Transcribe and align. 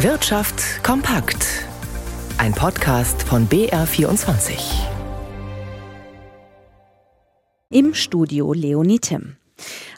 Wirtschaft 0.00 0.84
kompakt. 0.84 1.64
Ein 2.36 2.52
Podcast 2.52 3.22
von 3.22 3.48
BR24. 3.48 4.52
Im 7.70 7.94
Studio 7.94 8.52
Leonie 8.52 8.98
Tim. 8.98 9.36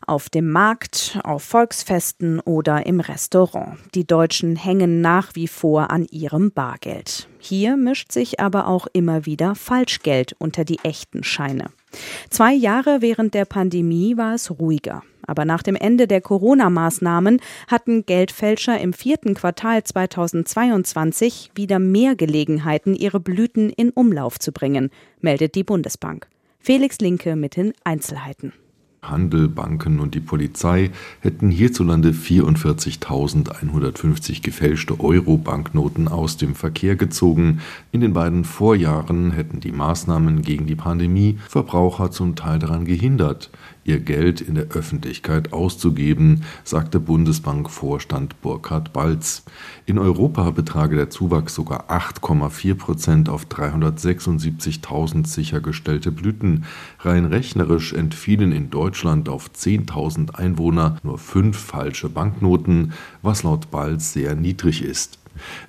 Auf 0.06 0.30
dem 0.30 0.52
Markt, 0.52 1.18
auf 1.24 1.42
Volksfesten 1.42 2.38
oder 2.38 2.86
im 2.86 3.00
Restaurant. 3.00 3.76
Die 3.96 4.06
Deutschen 4.06 4.54
hängen 4.54 5.00
nach 5.00 5.34
wie 5.34 5.48
vor 5.48 5.90
an 5.90 6.06
ihrem 6.12 6.52
Bargeld. 6.52 7.28
Hier 7.40 7.76
mischt 7.76 8.12
sich 8.12 8.38
aber 8.38 8.68
auch 8.68 8.86
immer 8.92 9.26
wieder 9.26 9.56
Falschgeld 9.56 10.36
unter 10.38 10.64
die 10.64 10.78
echten 10.84 11.24
Scheine. 11.24 11.70
Zwei 12.30 12.52
Jahre 12.52 13.00
während 13.00 13.34
der 13.34 13.44
Pandemie 13.44 14.16
war 14.16 14.34
es 14.34 14.50
ruhiger. 14.50 15.02
Aber 15.26 15.44
nach 15.44 15.62
dem 15.62 15.76
Ende 15.76 16.06
der 16.06 16.22
Corona-Maßnahmen 16.22 17.40
hatten 17.66 18.06
Geldfälscher 18.06 18.80
im 18.80 18.94
vierten 18.94 19.34
Quartal 19.34 19.84
2022 19.84 21.50
wieder 21.54 21.78
mehr 21.78 22.16
Gelegenheiten, 22.16 22.94
ihre 22.94 23.20
Blüten 23.20 23.68
in 23.68 23.90
Umlauf 23.90 24.38
zu 24.38 24.52
bringen, 24.52 24.90
meldet 25.20 25.54
die 25.54 25.64
Bundesbank. 25.64 26.28
Felix 26.60 26.98
Linke 27.00 27.36
mit 27.36 27.56
den 27.56 27.74
Einzelheiten. 27.84 28.54
Handel, 29.10 29.48
Banken 29.48 30.00
und 30.00 30.14
die 30.14 30.20
Polizei 30.20 30.90
hätten 31.20 31.50
hierzulande 31.50 32.10
44.150 32.10 34.42
gefälschte 34.42 35.00
Euro-Banknoten 35.00 36.08
aus 36.08 36.36
dem 36.36 36.54
Verkehr 36.54 36.96
gezogen. 36.96 37.60
In 37.92 38.00
den 38.00 38.12
beiden 38.12 38.44
Vorjahren 38.44 39.32
hätten 39.32 39.60
die 39.60 39.72
Maßnahmen 39.72 40.42
gegen 40.42 40.66
die 40.66 40.76
Pandemie 40.76 41.38
Verbraucher 41.48 42.10
zum 42.10 42.36
Teil 42.36 42.58
daran 42.58 42.84
gehindert, 42.84 43.50
ihr 43.88 44.00
Geld 44.00 44.40
in 44.42 44.54
der 44.54 44.68
Öffentlichkeit 44.68 45.52
auszugeben, 45.52 46.44
sagte 46.62 47.00
Bundesbank-Vorstand 47.00 48.40
Burkhard 48.42 48.92
Balz. 48.92 49.44
In 49.86 49.98
Europa 49.98 50.50
betrage 50.50 50.94
der 50.96 51.08
Zuwachs 51.10 51.54
sogar 51.54 51.90
8,4 51.90 52.74
Prozent 52.74 53.28
auf 53.30 53.46
376.000 53.46 55.26
sichergestellte 55.26 56.12
Blüten. 56.12 56.66
Rein 57.00 57.24
rechnerisch 57.24 57.94
entfielen 57.94 58.52
in 58.52 58.68
Deutschland 58.68 59.30
auf 59.30 59.50
10.000 59.50 60.34
Einwohner 60.34 60.98
nur 61.02 61.18
fünf 61.18 61.56
falsche 61.56 62.10
Banknoten, 62.10 62.92
was 63.22 63.42
laut 63.42 63.70
Balz 63.70 64.12
sehr 64.12 64.34
niedrig 64.34 64.82
ist. 64.82 65.17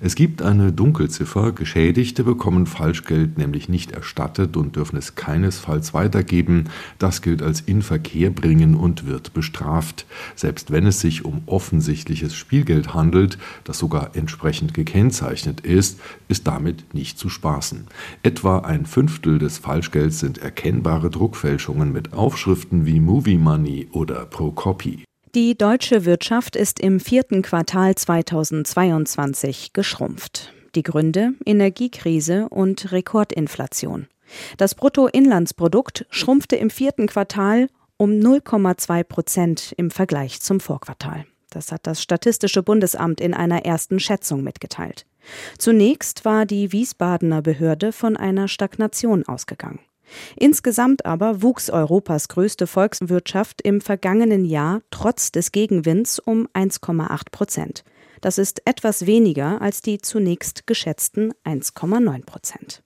Es 0.00 0.14
gibt 0.14 0.42
eine 0.42 0.72
Dunkelziffer, 0.72 1.52
Geschädigte 1.52 2.24
bekommen 2.24 2.66
Falschgeld 2.66 3.38
nämlich 3.38 3.68
nicht 3.68 3.92
erstattet 3.92 4.56
und 4.56 4.76
dürfen 4.76 4.96
es 4.96 5.14
keinesfalls 5.14 5.94
weitergeben. 5.94 6.64
Das 6.98 7.22
gilt 7.22 7.42
als 7.42 7.60
Inverkehr 7.60 8.30
bringen 8.30 8.74
und 8.74 9.06
wird 9.06 9.32
bestraft. 9.34 10.06
Selbst 10.36 10.70
wenn 10.70 10.86
es 10.86 11.00
sich 11.00 11.24
um 11.24 11.42
offensichtliches 11.46 12.34
Spielgeld 12.34 12.94
handelt, 12.94 13.38
das 13.64 13.78
sogar 13.78 14.16
entsprechend 14.16 14.74
gekennzeichnet 14.74 15.60
ist, 15.60 16.00
ist 16.28 16.46
damit 16.46 16.94
nicht 16.94 17.18
zu 17.18 17.28
spaßen. 17.28 17.86
Etwa 18.22 18.58
ein 18.60 18.86
Fünftel 18.86 19.38
des 19.38 19.58
Falschgelds 19.58 20.20
sind 20.20 20.38
erkennbare 20.38 21.10
Druckfälschungen 21.10 21.92
mit 21.92 22.12
Aufschriften 22.12 22.86
wie 22.86 23.00
Movie 23.00 23.38
Money 23.38 23.88
oder 23.92 24.26
Pro 24.26 24.50
Copy. 24.50 25.04
Die 25.36 25.56
deutsche 25.56 26.06
Wirtschaft 26.06 26.56
ist 26.56 26.80
im 26.80 26.98
vierten 26.98 27.42
Quartal 27.42 27.94
2022 27.94 29.72
geschrumpft. 29.72 30.52
Die 30.74 30.82
Gründe 30.82 31.34
Energiekrise 31.46 32.48
und 32.48 32.90
Rekordinflation. 32.90 34.08
Das 34.56 34.74
Bruttoinlandsprodukt 34.74 36.04
schrumpfte 36.10 36.56
im 36.56 36.68
vierten 36.68 37.06
Quartal 37.06 37.68
um 37.96 38.10
0,2 38.10 39.04
Prozent 39.04 39.72
im 39.76 39.92
Vergleich 39.92 40.40
zum 40.40 40.58
Vorquartal. 40.58 41.26
Das 41.50 41.70
hat 41.70 41.86
das 41.86 42.02
Statistische 42.02 42.64
Bundesamt 42.64 43.20
in 43.20 43.32
einer 43.32 43.64
ersten 43.64 44.00
Schätzung 44.00 44.42
mitgeteilt. 44.42 45.06
Zunächst 45.58 46.24
war 46.24 46.44
die 46.44 46.72
Wiesbadener 46.72 47.40
Behörde 47.40 47.92
von 47.92 48.16
einer 48.16 48.48
Stagnation 48.48 49.24
ausgegangen. 49.28 49.78
Insgesamt 50.36 51.06
aber 51.06 51.42
wuchs 51.42 51.70
Europas 51.70 52.28
größte 52.28 52.66
Volkswirtschaft 52.66 53.62
im 53.62 53.80
vergangenen 53.80 54.44
Jahr 54.44 54.80
trotz 54.90 55.32
des 55.32 55.52
Gegenwinds 55.52 56.18
um 56.18 56.48
1,8 56.54 57.30
Prozent. 57.30 57.84
Das 58.20 58.38
ist 58.38 58.66
etwas 58.66 59.06
weniger 59.06 59.62
als 59.62 59.82
die 59.82 59.98
zunächst 59.98 60.66
geschätzten 60.66 61.32
1,9 61.44 62.24
Prozent. 62.24 62.82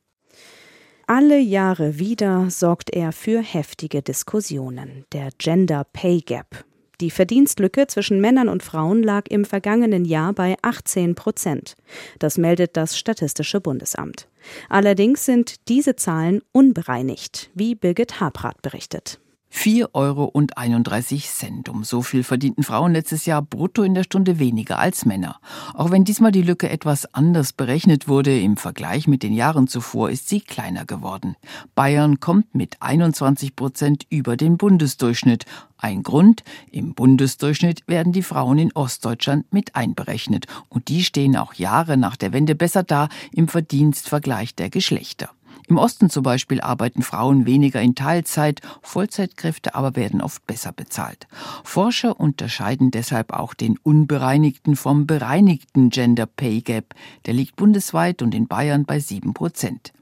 Alle 1.06 1.38
Jahre 1.38 1.98
wieder 1.98 2.48
sorgt 2.48 2.90
er 2.90 3.12
für 3.12 3.42
heftige 3.42 4.00
Diskussionen. 4.00 5.04
Der 5.12 5.30
Gender 5.36 5.84
Pay 5.92 6.20
Gap, 6.20 6.64
die 7.04 7.10
Verdienstlücke 7.10 7.86
zwischen 7.86 8.18
Männern 8.18 8.48
und 8.48 8.62
Frauen 8.62 9.02
lag 9.02 9.26
im 9.28 9.44
vergangenen 9.44 10.06
Jahr 10.06 10.32
bei 10.32 10.56
18 10.62 11.14
Prozent. 11.14 11.74
Das 12.18 12.38
meldet 12.38 12.78
das 12.78 12.96
Statistische 12.96 13.60
Bundesamt. 13.60 14.26
Allerdings 14.70 15.26
sind 15.26 15.68
diese 15.68 15.96
Zahlen 15.96 16.40
unbereinigt, 16.52 17.50
wie 17.52 17.74
Birgit 17.74 18.20
Habrath 18.20 18.62
berichtet. 18.62 19.20
4,31 19.54 19.86
Euro. 19.94 21.72
Um 21.72 21.84
so 21.84 22.02
viel 22.02 22.24
verdienten 22.24 22.64
Frauen 22.64 22.92
letztes 22.92 23.24
Jahr 23.24 23.40
brutto 23.40 23.82
in 23.82 23.94
der 23.94 24.02
Stunde 24.02 24.38
weniger 24.38 24.78
als 24.78 25.06
Männer. 25.06 25.38
Auch 25.74 25.90
wenn 25.90 26.04
diesmal 26.04 26.32
die 26.32 26.42
Lücke 26.42 26.68
etwas 26.68 27.14
anders 27.14 27.52
berechnet 27.52 28.08
wurde, 28.08 28.38
im 28.38 28.56
Vergleich 28.56 29.06
mit 29.06 29.22
den 29.22 29.32
Jahren 29.32 29.68
zuvor 29.68 30.10
ist 30.10 30.28
sie 30.28 30.40
kleiner 30.40 30.84
geworden. 30.84 31.36
Bayern 31.74 32.18
kommt 32.18 32.54
mit 32.54 32.82
21 32.82 33.54
Prozent 33.54 34.06
über 34.10 34.36
den 34.36 34.58
Bundesdurchschnitt. 34.58 35.46
Ein 35.78 36.02
Grund, 36.02 36.42
im 36.70 36.94
Bundesdurchschnitt 36.94 37.86
werden 37.86 38.12
die 38.12 38.22
Frauen 38.22 38.58
in 38.58 38.72
Ostdeutschland 38.72 39.52
mit 39.52 39.76
einberechnet. 39.76 40.46
Und 40.68 40.88
die 40.88 41.04
stehen 41.04 41.36
auch 41.36 41.54
Jahre 41.54 41.96
nach 41.96 42.16
der 42.16 42.32
Wende 42.32 42.54
besser 42.54 42.82
da 42.82 43.08
im 43.32 43.48
Verdienstvergleich 43.48 44.54
der 44.54 44.68
Geschlechter. 44.70 45.30
Im 45.68 45.78
Osten 45.78 46.10
zum 46.10 46.22
Beispiel 46.22 46.60
arbeiten 46.60 47.02
Frauen 47.02 47.46
weniger 47.46 47.80
in 47.80 47.94
Teilzeit, 47.94 48.60
Vollzeitkräfte 48.82 49.74
aber 49.74 49.96
werden 49.96 50.20
oft 50.20 50.46
besser 50.46 50.72
bezahlt. 50.72 51.26
Forscher 51.64 52.20
unterscheiden 52.20 52.90
deshalb 52.90 53.32
auch 53.32 53.54
den 53.54 53.78
unbereinigten 53.78 54.76
vom 54.76 55.06
bereinigten 55.06 55.88
Gender 55.88 56.26
Pay 56.26 56.60
Gap. 56.60 56.94
Der 57.24 57.34
liegt 57.34 57.56
bundesweit 57.56 58.20
und 58.20 58.34
in 58.34 58.46
Bayern 58.46 58.84
bei 58.84 59.00
sieben 59.00 59.32
Prozent. 59.32 59.92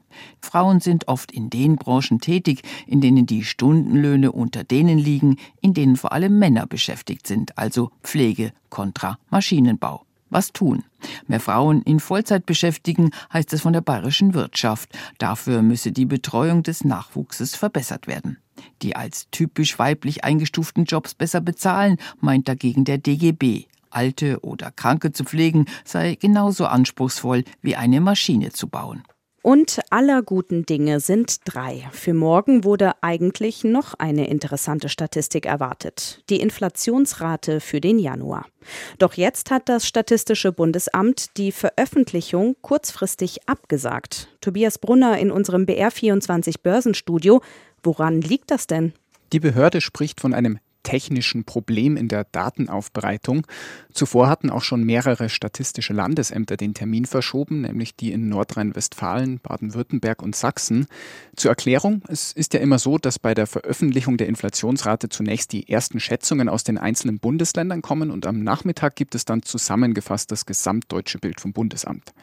Frauen 0.41 0.79
sind 0.79 1.07
oft 1.07 1.31
in 1.31 1.49
den 1.49 1.77
Branchen 1.77 2.19
tätig, 2.19 2.61
in 2.85 3.01
denen 3.01 3.25
die 3.25 3.43
Stundenlöhne 3.43 4.31
unter 4.31 4.63
denen 4.63 4.99
liegen, 4.99 5.37
in 5.61 5.73
denen 5.73 5.95
vor 5.95 6.11
allem 6.11 6.37
Männer 6.37 6.67
beschäftigt 6.67 7.25
sind, 7.25 7.57
also 7.57 7.91
Pflege 8.03 8.51
kontra 8.69 9.17
Maschinenbau 9.29 10.05
was 10.33 10.51
tun. 10.51 10.83
Mehr 11.27 11.39
Frauen 11.39 11.81
in 11.83 11.99
Vollzeit 11.99 12.45
beschäftigen, 12.45 13.11
heißt 13.31 13.53
es 13.53 13.61
von 13.61 13.73
der 13.73 13.81
bayerischen 13.81 14.33
Wirtschaft. 14.33 14.89
Dafür 15.17 15.61
müsse 15.61 15.91
die 15.91 16.05
Betreuung 16.05 16.63
des 16.63 16.83
Nachwuchses 16.83 17.55
verbessert 17.55 18.07
werden. 18.07 18.37
Die 18.81 18.95
als 18.95 19.27
typisch 19.31 19.79
weiblich 19.79 20.23
eingestuften 20.23 20.85
Jobs 20.85 21.13
besser 21.13 21.41
bezahlen, 21.41 21.97
meint 22.19 22.47
dagegen 22.47 22.85
der 22.85 22.97
DGB. 22.97 23.65
Alte 23.89 24.39
oder 24.41 24.71
Kranke 24.71 25.11
zu 25.11 25.23
pflegen 25.23 25.65
sei 25.85 26.15
genauso 26.15 26.65
anspruchsvoll 26.65 27.43
wie 27.61 27.75
eine 27.75 28.01
Maschine 28.01 28.51
zu 28.51 28.67
bauen. 28.67 29.03
Und 29.43 29.81
aller 29.89 30.21
guten 30.21 30.65
Dinge 30.65 31.01
sind 31.01 31.41
drei. 31.43 31.83
Für 31.91 32.13
morgen 32.13 32.63
wurde 32.63 32.93
eigentlich 33.03 33.65
noch 33.65 33.93
eine 33.93 34.29
interessante 34.29 34.87
Statistik 34.87 35.45
erwartet. 35.45 36.23
Die 36.29 36.39
Inflationsrate 36.39 37.59
für 37.59 37.81
den 37.81 37.99
Januar. 37.99 38.45
Doch 38.99 39.15
jetzt 39.15 39.51
hat 39.51 39.67
das 39.67 39.85
Statistische 39.85 40.53
Bundesamt 40.53 41.35
die 41.35 41.51
Veröffentlichung 41.51 42.55
kurzfristig 42.61 43.49
abgesagt. 43.49 44.29
Tobias 44.39 44.79
Brunner 44.79 45.17
in 45.17 45.29
unserem 45.29 45.65
BR24 45.65 46.61
Börsenstudio. 46.63 47.41
Woran 47.83 48.21
liegt 48.21 48.49
das 48.49 48.65
denn? 48.65 48.93
Die 49.33 49.41
Behörde 49.41 49.81
spricht 49.81 50.21
von 50.21 50.33
einem 50.33 50.57
technischen 50.83 51.45
Problem 51.45 51.97
in 51.97 52.09
der 52.09 52.25
Datenaufbereitung. 52.25 53.47
Zuvor 53.93 54.27
hatten 54.27 54.49
auch 54.49 54.61
schon 54.61 54.83
mehrere 54.83 55.29
statistische 55.29 55.93
Landesämter 55.93 56.57
den 56.57 56.73
Termin 56.73 57.05
verschoben, 57.05 57.61
nämlich 57.61 57.95
die 57.95 58.11
in 58.11 58.29
Nordrhein-Westfalen, 58.29 59.39
Baden-Württemberg 59.39 60.21
und 60.21 60.35
Sachsen. 60.35 60.87
Zur 61.35 61.51
Erklärung, 61.51 62.03
es 62.07 62.33
ist 62.33 62.53
ja 62.53 62.59
immer 62.59 62.79
so, 62.79 62.97
dass 62.97 63.17
bei 63.17 63.33
der 63.33 63.47
Veröffentlichung 63.47 64.17
der 64.17 64.27
Inflationsrate 64.27 65.09
zunächst 65.09 65.53
die 65.53 65.69
ersten 65.69 65.99
Schätzungen 65.99 66.49
aus 66.49 66.63
den 66.63 66.77
einzelnen 66.77 67.19
Bundesländern 67.19 67.81
kommen 67.81 68.11
und 68.11 68.27
am 68.27 68.43
Nachmittag 68.43 68.95
gibt 68.95 69.15
es 69.15 69.25
dann 69.25 69.43
zusammengefasst 69.43 70.31
das 70.31 70.45
gesamtdeutsche 70.45 71.17
Bild 71.17 71.39
vom 71.39 71.53
Bundesamt. 71.53 72.13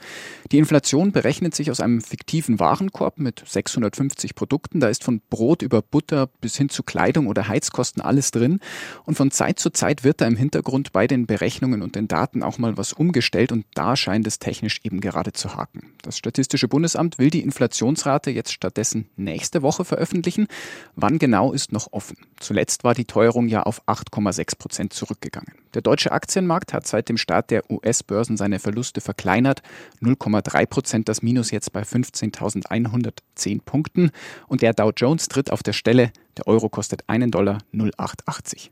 Die 0.53 0.59
Inflation 0.59 1.13
berechnet 1.13 1.55
sich 1.55 1.71
aus 1.71 1.81
einem 1.81 2.01
fiktiven 2.01 2.61
Warenkorb 2.61 3.19
mit 3.19 3.43
650 3.47 4.35
Produkten. 4.35 4.81
Da 4.81 4.89
ist 4.89 5.05
von 5.05 5.23
Brot 5.31 5.63
über 5.63 5.81
Butter 5.83 6.27
bis 6.27 6.57
hin 6.57 6.69
zu 6.69 6.83
Kleidung 6.83 7.27
oder 7.27 7.49
Heizkosten 7.49 8.03
alles 8.03 8.31
drin 8.33 8.50
drin. 8.51 8.61
Und 9.05 9.17
von 9.17 9.31
Zeit 9.31 9.59
zu 9.59 9.71
Zeit 9.71 10.05
wird 10.05 10.21
da 10.21 10.27
im 10.27 10.37
Hintergrund 10.37 10.93
bei 10.93 11.07
den 11.07 11.27
Berechnungen 11.27 11.83
und 11.83 11.95
den 11.95 12.09
Daten 12.09 12.43
auch 12.43 12.59
mal 12.59 12.77
was 12.77 12.93
umgestellt 12.93 13.53
und 13.53 13.65
da 13.75 13.97
scheint 13.97 14.27
es 14.27 14.39
technisch 14.39 14.81
eben 14.85 15.01
gerade 15.01 15.33
zu 15.33 15.55
haken. 15.55 15.93
Das 16.03 16.17
Statistische 16.17 16.69
Bundesamt 16.69 17.19
will 17.19 17.31
die 17.31 17.43
Inflationsrate 17.43 18.31
jetzt 18.31 18.53
stattdessen 18.53 19.09
nächste 19.17 19.63
Woche 19.63 19.85
veröffentlichen. 19.85 20.49
Wann 20.97 21.19
genau 21.19 21.53
ist 21.53 21.73
noch 21.73 21.93
offen. 21.93 22.17
Zuletzt 22.39 22.85
war 22.85 22.95
die 22.95 23.05
Teuerung 23.05 23.49
ja 23.49 23.63
auf 23.63 23.87
8,6 23.87 24.59
Prozent 24.59 24.93
zurückgegangen. 24.93 25.55
Der 25.75 25.83
deutsche 25.83 26.13
Aktienmarkt 26.13 26.73
hat 26.73 26.87
seit 26.87 27.09
dem 27.09 27.17
Start 27.17 27.51
der 27.51 27.71
US-Börsen 27.71 28.37
seine 28.37 28.59
Verluste 28.59 29.01
verkleinert. 29.01 29.63
0,3 30.03 30.67
Prozent 30.67 31.09
das 31.09 31.23
Minus 31.23 31.51
jetzt 31.51 31.73
bei 31.73 31.83
15.110 31.83 33.61
Punkten. 33.65 34.11
Und 34.49 34.63
der 34.63 34.73
Dow 34.73 34.91
Jones 34.97 35.29
tritt 35.29 35.53
auf 35.53 35.63
der 35.63 35.73
Stelle. 35.73 36.13
Der 36.41 36.47
Euro 36.47 36.71
kostet 36.71 37.05
einen 37.07 37.31
Dollar 37.31 37.59
0,880. 37.73 38.69